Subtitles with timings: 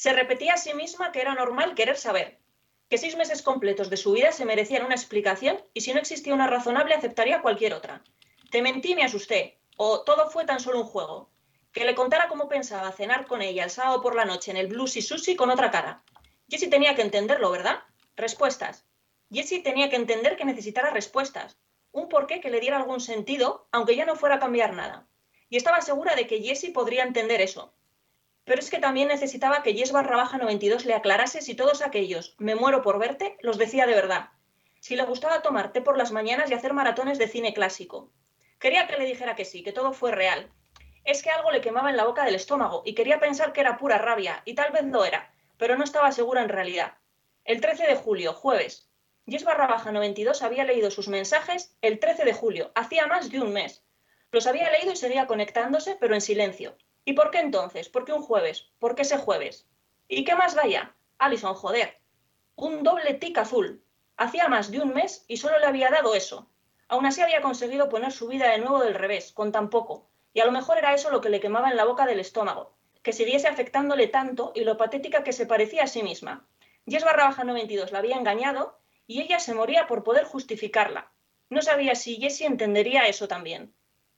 [0.00, 2.38] Se repetía a sí misma que era normal querer saber,
[2.88, 6.32] que seis meses completos de su vida se merecían una explicación y si no existía
[6.32, 8.02] una razonable aceptaría cualquier otra.
[8.50, 11.30] Te mentí, me asusté, o todo fue tan solo un juego.
[11.70, 14.68] Que le contara cómo pensaba cenar con ella el sábado por la noche en el
[14.68, 16.02] Blues y Sushi con otra cara.
[16.48, 17.80] Jessie tenía que entenderlo, ¿verdad?
[18.16, 18.86] Respuestas.
[19.30, 21.58] Jessie tenía que entender que necesitara respuestas,
[21.92, 25.06] un porqué que le diera algún sentido, aunque ya no fuera a cambiar nada.
[25.50, 27.74] Y estaba segura de que Jessie podría entender eso.
[28.44, 32.34] Pero es que también necesitaba que Jess barra baja 92 le aclarase si todos aquellos,
[32.38, 34.30] me muero por verte, los decía de verdad.
[34.80, 38.10] Si le gustaba tomar té por las mañanas y hacer maratones de cine clásico.
[38.58, 40.50] Quería que le dijera que sí, que todo fue real.
[41.04, 43.78] Es que algo le quemaba en la boca del estómago y quería pensar que era
[43.78, 46.94] pura rabia, y tal vez lo era, pero no estaba segura en realidad.
[47.44, 48.90] El 13 de julio, jueves,
[49.26, 53.40] Jess barra baja 92 había leído sus mensajes el 13 de julio, hacía más de
[53.40, 53.84] un mes.
[54.32, 56.76] Los había leído y seguía conectándose, pero en silencio.
[57.10, 57.88] ¿Y por qué entonces?
[57.88, 58.70] ¿Por qué un jueves?
[58.78, 59.66] ¿Por qué ese jueves?
[60.06, 60.94] ¿Y qué más vaya?
[61.18, 61.98] Alison, joder.
[62.54, 63.82] Un doble tic azul.
[64.16, 66.48] Hacía más de un mes y solo le había dado eso.
[66.86, 70.08] Aún así había conseguido poner su vida de nuevo del revés, con tan poco.
[70.32, 72.76] Y a lo mejor era eso lo que le quemaba en la boca del estómago,
[73.02, 76.46] que siguiese afectándole tanto y lo patética que se parecía a sí misma.
[76.86, 81.10] Jess barra baja 92 la había engañado y ella se moría por poder justificarla.
[81.48, 83.74] No sabía si Jessie entendería eso también.